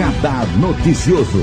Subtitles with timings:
[0.00, 1.42] Radar Noticioso.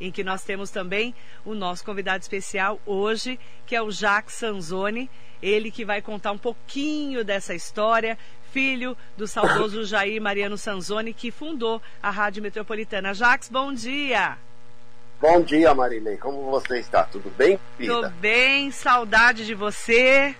[0.00, 5.08] Em que nós temos também o nosso convidado especial hoje, que é o Jacques Sanzoni.
[5.40, 8.18] Ele que vai contar um pouquinho dessa história,
[8.50, 13.14] filho do saudoso Jair Mariano Sanzoni, que fundou a Rádio Metropolitana.
[13.14, 14.38] Jacques, bom dia!
[15.20, 16.16] Bom dia, Marilei.
[16.16, 17.04] Como você está?
[17.04, 20.34] Tudo bem, Tudo bem, saudade de você.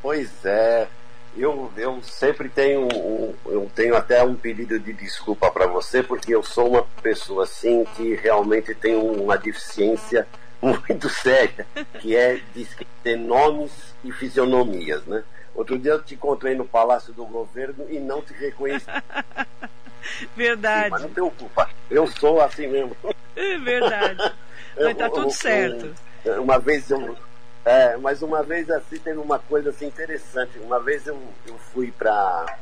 [0.00, 0.88] Pois é.
[1.36, 6.34] Eu, eu sempre tenho um, eu tenho até um pedido de desculpa para você porque
[6.34, 10.26] eu sou uma pessoa assim que realmente tem uma deficiência
[10.60, 11.66] muito séria
[12.00, 12.68] que é de
[13.02, 13.72] ter nomes
[14.04, 15.24] e fisionomias, né?
[15.54, 18.86] Outro dia eu te encontrei no Palácio do Governo e não te reconheci.
[20.36, 20.84] Verdade.
[20.84, 21.70] Sim, mas não tem culpa.
[21.90, 22.96] Eu sou assim mesmo.
[23.36, 24.32] É verdade.
[24.76, 25.94] Mas tá tudo certo.
[26.40, 27.16] Uma vez eu.
[27.64, 30.58] É, mas uma vez assim teve uma coisa assim interessante.
[30.58, 32.58] Uma vez eu, eu fui para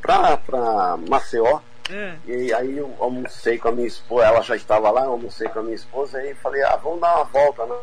[0.00, 1.60] pra, pra Maceió.
[1.90, 2.16] É.
[2.26, 5.58] E aí eu almocei com a minha esposa, ela já estava lá, eu almocei com
[5.58, 7.76] a minha esposa e falei, ah, vamos dar uma volta na,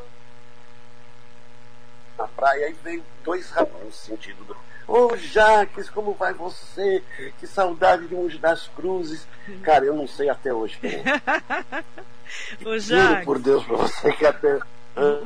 [2.17, 2.67] na praia.
[2.67, 4.55] Aí veio dois rapazes no sentido do.
[4.87, 7.03] Ô oh, Jaques, como vai você?
[7.39, 9.27] Que saudade de Monte das Cruzes.
[9.61, 10.79] Cara, eu não sei até hoje.
[12.65, 12.87] Ô Jaques.
[12.87, 14.59] Juro por Deus pra você que até.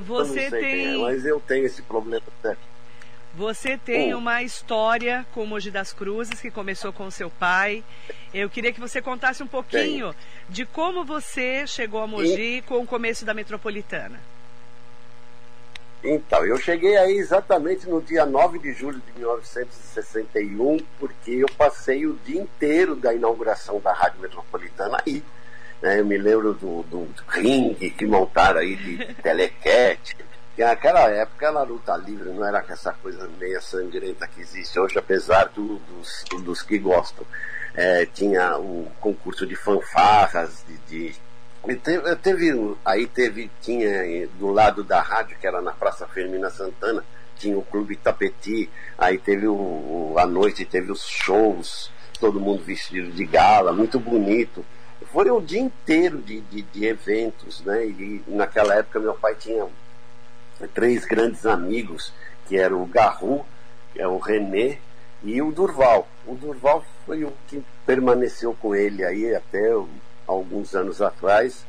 [0.05, 0.95] Você tem.
[0.95, 2.55] É, mas eu tenho esse problema até.
[3.35, 4.19] Você tem hum.
[4.19, 7.83] uma história com Mogi das Cruzes que começou com seu pai.
[8.33, 10.15] Eu queria que você contasse um pouquinho
[10.47, 12.61] de como você chegou a Mogi e...
[12.61, 14.19] com o começo da metropolitana.
[16.01, 22.05] Então, eu cheguei aí exatamente no dia 9 de julho de 1961, porque eu passei
[22.05, 25.23] o dia inteiro da inauguração da Rádio Metropolitana aí.
[25.85, 25.99] Né?
[25.99, 30.17] Eu me lembro do, do, ringue que montaram aí de telequete.
[30.55, 34.97] Que naquela época a luta livre não era essa coisa meia sangrenta que existe hoje,
[34.97, 37.23] apesar do, dos, dos que gostam.
[37.75, 41.25] É, tinha o concurso de fanfarras, de, de
[41.83, 47.03] Teve, teve, aí teve, tinha do lado da rádio, que era na Praça Fermina Santana,
[47.37, 52.63] tinha o Clube Tapeti, aí teve o, o, a noite, teve os shows, todo mundo
[52.63, 54.63] vestido de gala, muito bonito.
[55.11, 57.85] Foi um dia inteiro de, de, de eventos, né?
[57.85, 59.67] E naquela época meu pai tinha
[60.73, 62.13] três grandes amigos,
[62.47, 63.45] que eram o Garru,
[63.93, 64.79] que é o René,
[65.23, 66.07] e o Durval.
[66.25, 69.71] O Durval foi o que permaneceu com ele aí até
[70.27, 71.65] alguns anos atrás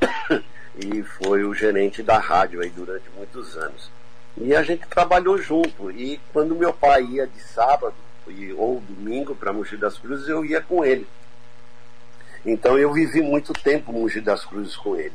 [0.76, 3.90] e foi o gerente da rádio aí durante muitos anos.
[4.36, 5.90] E a gente trabalhou junto.
[5.90, 7.94] E quando meu pai ia de sábado
[8.56, 11.06] ou domingo para Mogi das Cruzes, eu ia com ele.
[12.44, 15.14] Então eu vivi muito tempo Mogi das Cruzes com ele.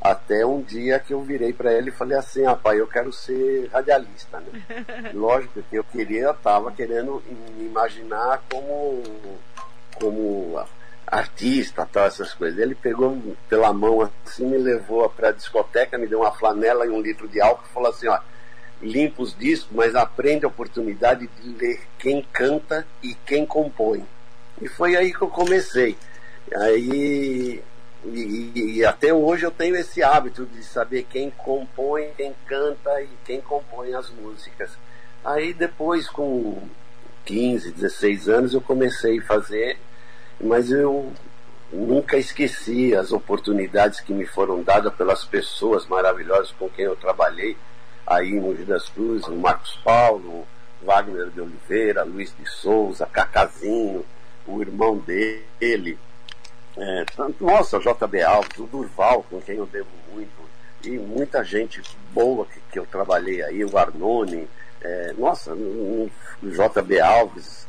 [0.00, 3.68] Até um dia que eu virei para ele e falei assim, rapaz, eu quero ser
[3.72, 4.64] radialista, né?
[5.14, 7.22] Lógico que eu queria, estava querendo
[7.56, 9.02] me imaginar como,
[9.94, 10.60] como
[11.06, 12.58] artista, tal, essas coisas.
[12.58, 13.16] Ele pegou
[13.48, 17.28] pela mão assim, me levou para a discoteca, me deu uma flanela e um litro
[17.28, 18.18] de álcool e falou assim, ó,
[18.80, 24.04] limpa os discos, mas aprende a oportunidade de ler quem canta e quem compõe.
[24.60, 25.96] E foi aí que eu comecei.
[26.54, 27.62] Aí
[28.04, 33.08] e, e, até hoje eu tenho esse hábito de saber quem compõe, quem canta e
[33.24, 34.70] quem compõe as músicas.
[35.24, 36.60] Aí depois, com
[37.24, 39.78] 15, 16 anos, eu comecei a fazer
[40.42, 41.12] mas eu
[41.72, 47.56] nunca esqueci as oportunidades que me foram dadas pelas pessoas maravilhosas com quem eu trabalhei
[48.04, 50.44] aí em Mogi das Cruzes, o Marcos Paulo,
[50.82, 54.04] Wagner de Oliveira, Luiz de Souza, Cacazinho,
[54.46, 55.96] o irmão dele,
[56.76, 57.04] é,
[57.40, 60.30] nossa, JB Alves, o Durval, com quem eu devo muito,
[60.84, 61.80] e muita gente
[62.12, 64.48] boa que, que eu trabalhei aí, o Arnone,
[64.80, 66.10] é, nossa, o
[66.42, 67.66] JB Alves,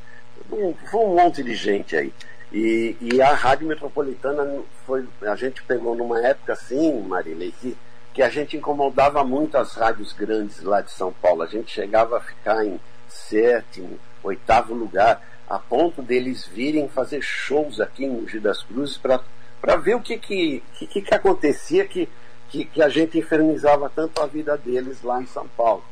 [0.52, 2.14] um, foi um monte de gente aí.
[2.52, 5.08] E, e a Rádio Metropolitana foi.
[5.24, 7.76] A gente pegou numa época assim, Marília, que,
[8.14, 11.42] que a gente incomodava muito as rádios grandes lá de São Paulo.
[11.42, 17.80] A gente chegava a ficar em sétimo, oitavo lugar, a ponto deles virem fazer shows
[17.80, 22.10] aqui em Mogi das Cruzes para ver o que que, que, que acontecia que,
[22.50, 25.84] que, que a gente infernizava tanto a vida deles lá em São Paulo.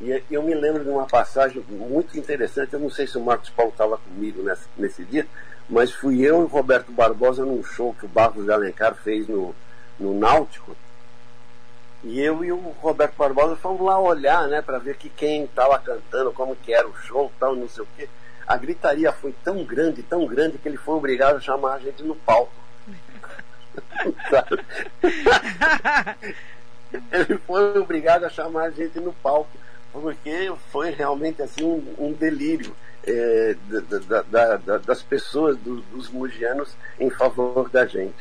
[0.00, 3.50] E eu me lembro de uma passagem muito interessante, eu não sei se o Marcos
[3.50, 5.26] Paulo estava comigo nesse, nesse dia,
[5.68, 9.28] mas fui eu e o Roberto Barbosa num show que o Barros de Alencar fez
[9.28, 9.54] no,
[9.98, 10.76] no Náutico.
[12.04, 15.78] E eu e o Roberto Barbosa fomos lá olhar, né, para ver que quem estava
[15.78, 18.08] cantando, como que era o show, tal, não sei o quê.
[18.46, 22.02] A gritaria foi tão grande, tão grande, que ele foi obrigado a chamar a gente
[22.02, 22.52] no palco.
[27.10, 29.50] ele foi obrigado a chamar a gente no palco
[29.94, 32.74] porque foi realmente assim um, um delírio
[33.06, 33.54] é,
[34.08, 38.16] da, da, da, das pessoas, do, dos mugianos, em favor da gente.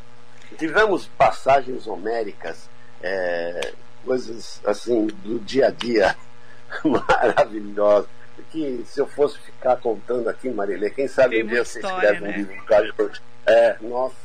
[0.58, 2.70] Tivemos passagens homéricas,
[3.04, 3.74] é,
[4.04, 6.16] coisas assim do dia a dia
[6.84, 8.10] maravilhosas.
[8.52, 12.30] Que se eu fosse ficar contando aqui, Marília, quem sabe um dia você escreve né?
[12.30, 13.22] um livro gente.
[13.46, 14.16] É, nossa,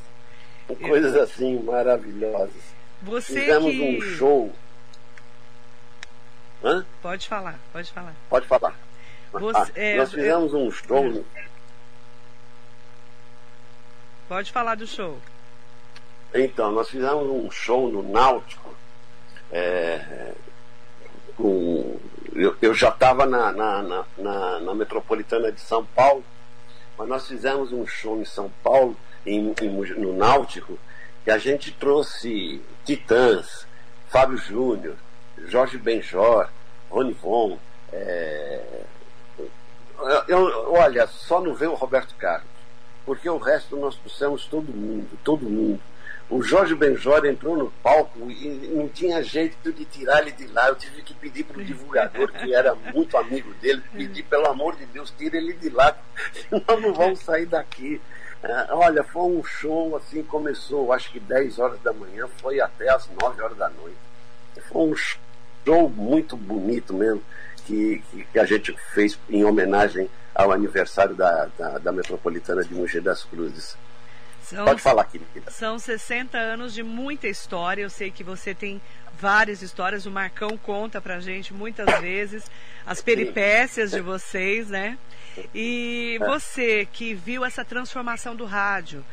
[0.81, 2.63] coisas assim maravilhosas.
[3.03, 3.83] Você Fizemos que.
[3.83, 4.53] um show.
[6.63, 6.85] Hã?
[7.01, 8.15] Pode falar, pode falar.
[8.29, 8.75] Pode falar.
[9.33, 11.25] Você- Ah, é, nós fizemos um show.
[14.29, 15.19] Pode falar do show.
[16.35, 18.68] Então, nós fizemos um show no Náutico.
[19.53, 20.33] É,
[22.35, 26.25] eu, eu já estava na, na, na, na- na metropolitana de São Paulo,
[26.97, 28.97] mas nós fizemos um show em São Paulo,
[29.27, 30.79] em, em no Náutico,
[31.25, 33.67] que a gente trouxe Titãs,
[34.09, 34.97] Fábio Júnior,
[35.47, 36.49] Jorge Benjor,
[36.91, 37.59] Rony Von.
[37.93, 38.61] é,
[39.99, 42.49] eu- eu- olha, só não veio o Roberto Carlos,
[43.05, 45.81] porque o resto nós trouxemos todo mundo, todo mundo.
[46.31, 50.69] O Jorge Benjor entrou no palco e não tinha jeito de tirar ele de lá.
[50.69, 54.77] Eu tive que pedir para o divulgador, que era muito amigo dele, pedir, pelo amor
[54.77, 55.97] de Deus, tira ele de lá,
[56.51, 57.99] senão não vamos sair daqui.
[58.45, 62.91] Ah, olha, foi um show assim, começou acho que 10 horas da manhã, foi até
[62.91, 63.97] as 9 horas da noite.
[64.69, 67.23] Foi um show muito bonito mesmo,
[67.65, 72.75] que, que, que a gente fez em homenagem ao aniversário da, da, da Metropolitana de
[72.75, 73.77] Mogi das Cruzes.
[74.49, 75.51] São, Pode falar, querida.
[75.51, 77.83] são 60 anos de muita história.
[77.83, 78.81] Eu sei que você tem
[79.21, 80.07] várias histórias.
[80.07, 82.51] O Marcão conta pra gente muitas vezes
[82.87, 84.97] as peripécias de vocês, né?
[85.55, 89.05] E você que viu essa transformação do rádio,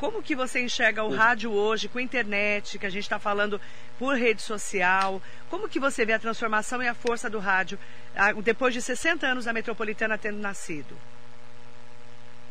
[0.00, 3.60] como que você enxerga o rádio hoje com a internet, que a gente está falando
[3.96, 5.22] por rede social?
[5.48, 7.78] Como que você vê a transformação e a força do rádio
[8.16, 10.96] ah, depois de 60 anos da Metropolitana tendo nascido?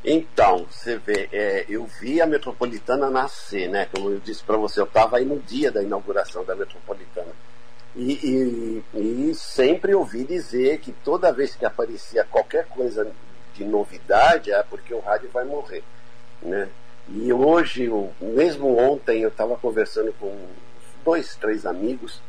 [0.03, 3.87] Então, você vê, é, eu vi a Metropolitana nascer, né?
[3.93, 7.33] Como eu disse para você, eu estava aí no dia da inauguração da Metropolitana.
[7.95, 13.11] E, e, e sempre ouvi dizer que toda vez que aparecia qualquer coisa
[13.53, 15.83] de novidade, é porque o rádio vai morrer,
[16.41, 16.69] né?
[17.09, 17.89] E hoje,
[18.21, 20.33] mesmo ontem, eu estava conversando com
[21.03, 22.21] dois, três amigos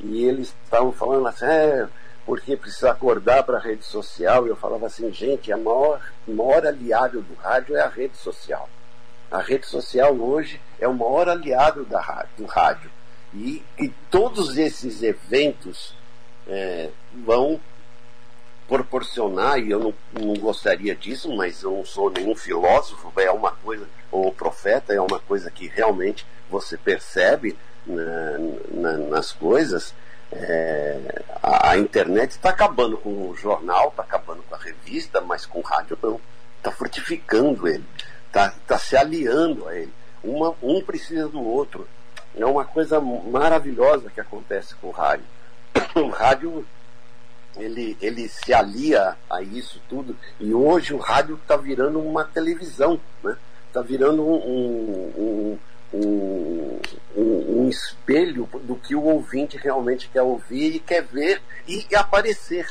[0.00, 1.88] e eles estavam falando assim, é,
[2.28, 4.46] porque precisa acordar para a rede social.
[4.46, 8.68] Eu falava assim, gente, a maior, maior aliado do rádio é a rede social.
[9.30, 12.90] A rede social hoje é o maior aliado da rádio, do rádio.
[13.32, 15.94] E, e todos esses eventos
[16.46, 16.90] é,
[17.24, 17.58] vão
[18.68, 23.52] proporcionar, e eu não, não gostaria disso, mas eu não sou nenhum filósofo, é uma
[23.52, 28.38] coisa, ou profeta, é uma coisa que realmente você percebe na-
[28.70, 29.94] na- nas coisas.
[30.30, 35.46] É, a, a internet está acabando com o jornal, está acabando com a revista, mas
[35.46, 36.20] com o rádio não.
[36.58, 37.84] Está fortificando ele,
[38.26, 39.92] está tá se aliando a ele.
[40.22, 41.88] Uma, um precisa do outro.
[42.36, 45.26] É uma coisa maravilhosa que acontece com o rádio.
[45.94, 46.64] O rádio
[47.56, 53.00] ele, ele se alia a isso tudo e hoje o rádio está virando uma televisão,
[53.22, 53.36] né?
[53.66, 54.36] Está virando um,
[55.16, 55.58] um,
[55.94, 56.80] um,
[57.20, 62.66] um, espelho do que o ouvinte realmente quer ouvir e quer ver e, e aparecer.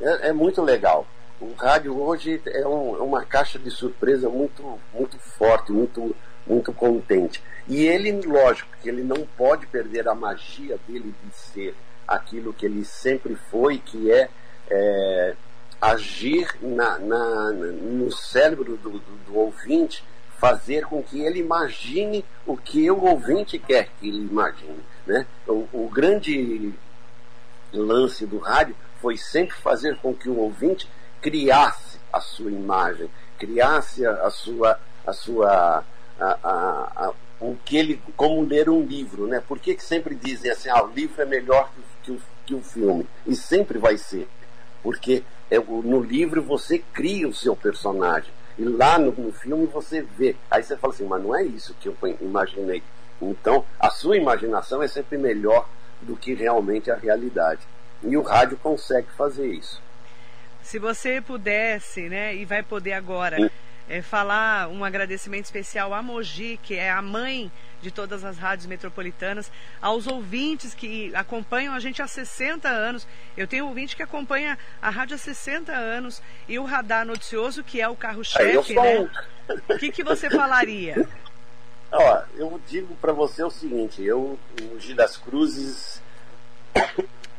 [0.00, 1.06] É, é muito legal.
[1.40, 6.14] O rádio hoje é, um- é uma caixa de surpresa muito, muito forte, muito,
[6.46, 7.42] muito contente.
[7.68, 11.76] E ele, lógico, que ele não pode perder a magia dele de ser
[12.06, 14.28] aquilo que ele sempre foi, que é,
[14.70, 15.34] é,
[15.80, 20.02] agir na, na- no cérebro do, do, do ouvinte,
[20.38, 24.78] fazer com que ele imagine o que o ouvinte quer que ele imagine.
[25.06, 25.26] Né?
[25.46, 26.72] O, o grande
[27.72, 30.88] lance do rádio foi sempre fazer com que o ouvinte
[31.20, 35.84] criasse a sua imagem, criasse a, sua, a sua
[36.18, 39.40] a, a- a- o que ele, como ler um livro, né?
[39.46, 41.70] Por que, que sempre dizem assim, ah, o livro é melhor
[42.02, 43.06] que, o- que, o, filme?
[43.26, 44.28] E sempre vai ser,
[44.82, 50.02] porque é, no livro você cria o seu personagem e lá no, no filme você
[50.02, 50.34] vê.
[50.50, 52.82] Aí você fala assim, mas não é isso que eu imaginei.
[53.20, 55.68] Então, a sua imaginação é sempre melhor
[56.02, 57.60] do que realmente a realidade.
[58.02, 59.82] E o rádio consegue fazer isso.
[60.62, 63.50] Se você pudesse, né, e vai poder agora,
[63.88, 68.66] é, falar um agradecimento especial à Mogi, que é a mãe de todas as rádios
[68.66, 73.06] metropolitanas, aos ouvintes que acompanham a gente há 60 anos.
[73.36, 77.80] Eu tenho ouvinte que acompanha a rádio há 60 anos e o Radar Noticioso, que
[77.80, 79.00] é o carro-chefe, né?
[79.00, 81.08] um- O que, que você falaria?
[81.90, 86.02] Ó, eu digo para você o seguinte, eu, o Gil das Cruzes,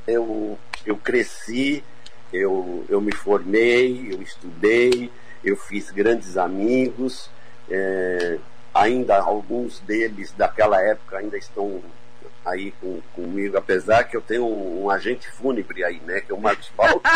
[0.07, 1.83] eu eu cresci,
[2.31, 5.11] eu, eu me formei, eu estudei,
[5.43, 7.29] eu fiz grandes amigos,
[7.69, 8.37] é,
[8.73, 11.81] ainda alguns deles daquela época ainda estão
[12.45, 16.21] aí com, comigo, apesar que eu tenho um, um, agente fúnebre aí, né?
[16.21, 17.01] Que é o Marcos Paulo.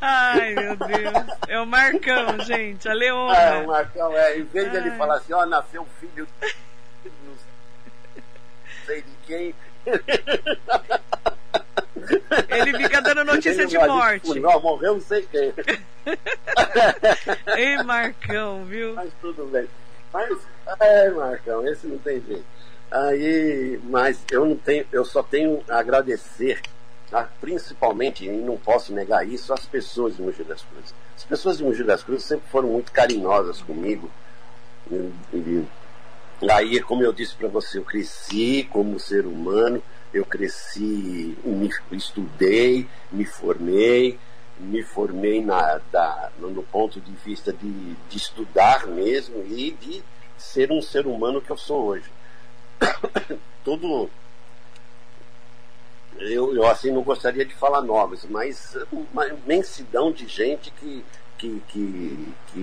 [0.00, 1.26] Ai, meu Deus.
[1.48, 2.88] É o Marcão, gente.
[2.88, 3.36] A Leona.
[3.36, 4.38] É, o Marcão, é.
[4.38, 4.70] Em vez Ai.
[4.70, 6.28] de ele falar assim, ó, nasceu um filho.
[7.04, 7.34] Não
[8.86, 9.54] sei de quem.
[13.68, 14.40] De morte.
[14.40, 15.52] Não, morreu não sei quem.
[17.56, 18.94] Ei, Marcão, viu?
[18.94, 19.68] Mas tudo bem.
[20.12, 20.38] Mas,
[20.80, 22.44] é, Marcão, esse não tem jeito.
[22.90, 26.62] Aí, mas eu não tenho, eu só tenho a agradecer,
[27.10, 27.28] tá?
[27.38, 30.94] principalmente, e não posso negar isso, as pessoas de Mogi das Cruzes.
[31.14, 34.10] As pessoas de Mogi das Cruzes sempre foram muito carinhosas comigo.
[34.90, 35.68] E, e,
[36.50, 42.86] aí, como eu disse para você, eu cresci como ser humano, eu cresci, me, estudei,
[43.10, 44.18] me formei,
[44.58, 50.02] me formei na, da, no ponto de vista de, de estudar mesmo e de
[50.36, 52.10] ser um ser humano que eu sou hoje.
[53.64, 54.10] Tudo.
[56.18, 61.04] Eu, eu assim não gostaria de falar nomes, mas uma imensidão de gente que,
[61.36, 62.60] que, que, que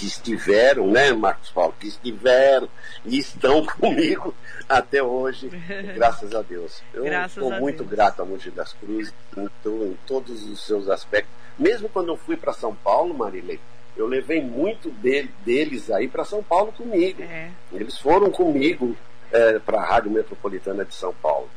[0.00, 2.66] que estiveram, né, Marcos Paulo, que estiveram
[3.04, 4.34] e estão comigo
[4.66, 5.50] até hoje,
[5.94, 6.82] graças a Deus.
[6.94, 7.90] Eu estou muito Deus.
[7.90, 11.30] grato a Mogi das Cruzes em, em, todos os seus aspectos.
[11.58, 13.60] Mesmo quando eu fui para São Paulo, Marilei,
[13.94, 17.22] eu levei muito dele, deles aí para São Paulo comigo.
[17.22, 17.50] É.
[17.70, 18.96] Eles foram comigo
[19.30, 21.50] é, para a Rádio Metropolitana de São Paulo,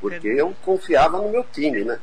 [0.00, 1.98] porque eu confiava no meu time, né?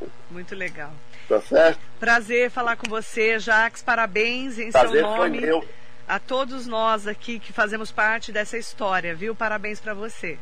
[0.00, 0.06] É.
[0.30, 0.92] Muito legal.
[1.28, 1.80] Tá certo?
[1.98, 3.82] Prazer falar com você, Jax.
[3.82, 5.38] Parabéns em Prazer seu nome.
[5.38, 5.68] Foi meu.
[6.06, 9.34] A todos nós aqui que fazemos parte dessa história, viu?
[9.34, 10.38] Parabéns para você.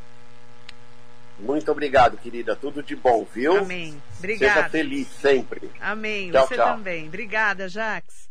[1.38, 2.56] Muito obrigado, querida.
[2.56, 3.58] Tudo de bom, viu?
[3.58, 4.00] Amém.
[4.18, 4.54] Obrigada.
[4.54, 5.70] Seja feliz sempre.
[5.80, 6.30] Amém.
[6.30, 6.66] Tchau, você tchau.
[6.66, 7.06] também.
[7.06, 8.28] Obrigada, Jax.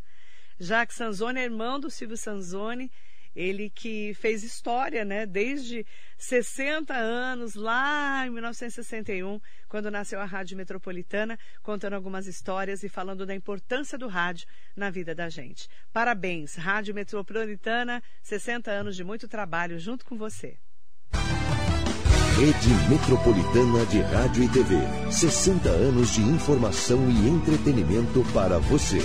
[0.60, 2.92] Jax Sanzoni é irmão do Silvio Sanzoni
[3.36, 5.26] ele que fez história, né?
[5.26, 5.86] Desde
[6.18, 13.26] 60 anos, lá em 1961, quando nasceu a Rádio Metropolitana, contando algumas histórias e falando
[13.26, 15.68] da importância do rádio na vida da gente.
[15.92, 20.58] Parabéns, Rádio Metropolitana, 60 anos de muito trabalho junto com você.
[22.42, 24.76] Rede Metropolitana de Rádio e TV.
[25.12, 29.00] 60 anos de informação e entretenimento para você.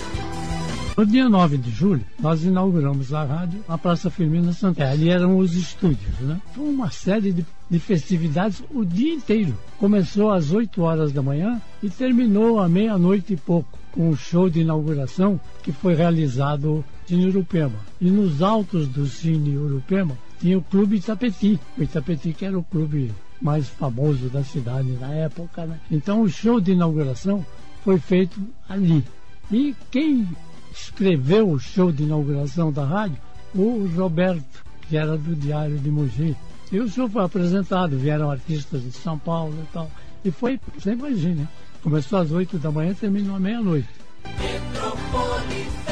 [0.96, 4.92] No dia 9 de julho, nós inauguramos a rádio na Praça Firmina Santana.
[4.92, 6.40] Ali eram os estúdios, né?
[6.54, 9.54] Foi uma série de, de festividades o dia inteiro.
[9.78, 14.48] Começou às 8 horas da manhã e terminou à meia-noite e pouco, com o show
[14.48, 17.78] de inauguração que foi realizado em Urupema.
[18.00, 21.60] E nos altos do Cine Urupema tinha o Clube Itapeti.
[21.76, 25.78] O Itapeti que era o clube mais famoso da cidade na época, né?
[25.90, 27.44] Então o show de inauguração
[27.84, 29.04] foi feito ali.
[29.52, 30.26] E quem
[30.76, 33.18] escreveu o show de inauguração da rádio,
[33.54, 36.36] o Roberto, que era do Diário de Mogi.
[36.70, 39.90] E o show foi apresentado, vieram artistas de São Paulo e tal.
[40.24, 41.48] E foi, você imagina,
[41.82, 43.88] começou às 8 da manhã e terminou à meia-noite.
[44.24, 45.85] Metrópolis.